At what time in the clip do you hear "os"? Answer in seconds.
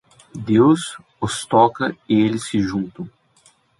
1.19-1.45